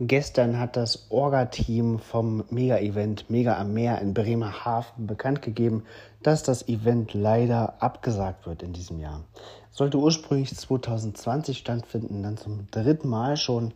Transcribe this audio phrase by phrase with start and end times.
[0.00, 5.84] Gestern hat das Orga-Team vom Mega-Event Mega am Meer in Bremerhaven bekannt gegeben,
[6.22, 9.24] dass das Event leider abgesagt wird in diesem Jahr.
[9.70, 13.72] Sollte ursprünglich 2020 stattfinden, dann zum dritten Mal schon.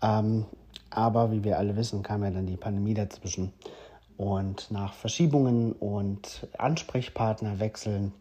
[0.00, 0.44] Ähm,
[0.90, 3.52] aber wie wir alle wissen, kam ja dann die Pandemie dazwischen.
[4.16, 8.12] Und nach Verschiebungen und Ansprechpartnerwechseln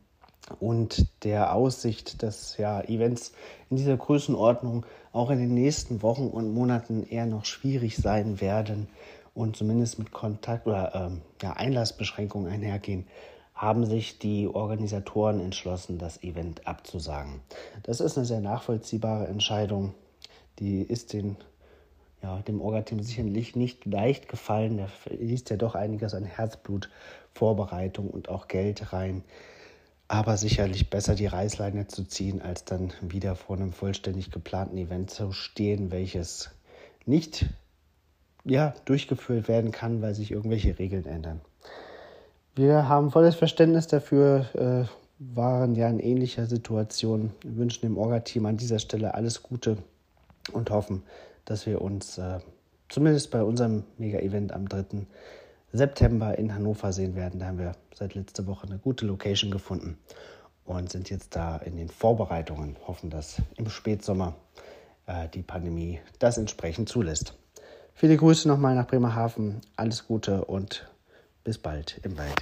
[0.59, 3.33] und der Aussicht, dass ja Events
[3.69, 8.87] in dieser Größenordnung auch in den nächsten Wochen und Monaten eher noch schwierig sein werden
[9.33, 13.07] und zumindest mit Kontakt- oder ähm, ja, Einlassbeschränkungen einhergehen,
[13.53, 17.41] haben sich die Organisatoren entschlossen, das Event abzusagen.
[17.83, 19.93] Das ist eine sehr nachvollziehbare Entscheidung.
[20.59, 21.37] Die ist den,
[22.21, 24.77] ja, dem Orga-Team sicherlich nicht leicht gefallen.
[24.77, 26.89] Da fließt ja doch einiges an Herzblut,
[27.33, 29.23] Vorbereitung und auch Geld rein
[30.07, 35.09] aber sicherlich besser die Reißleine zu ziehen, als dann wieder vor einem vollständig geplanten Event
[35.09, 36.51] zu stehen, welches
[37.05, 37.47] nicht
[38.43, 41.41] ja, durchgeführt werden kann, weil sich irgendwelche Regeln ändern.
[42.55, 48.45] Wir haben volles Verständnis dafür, äh, waren ja in ähnlicher Situation, wir wünschen dem Orga-Team
[48.45, 49.77] an dieser Stelle alles Gute
[50.51, 51.03] und hoffen,
[51.45, 52.39] dass wir uns äh,
[52.89, 55.05] zumindest bei unserem Mega-Event am 3.
[55.77, 57.39] September in Hannover sehen werden.
[57.39, 59.97] Da haben wir seit letzter Woche eine gute Location gefunden
[60.65, 64.35] und sind jetzt da in den Vorbereitungen, hoffen, dass im Spätsommer
[65.05, 67.37] äh, die Pandemie das entsprechend zulässt.
[67.93, 70.89] Viele Grüße nochmal nach Bremerhaven, alles Gute und
[71.43, 72.35] bis bald im Wald.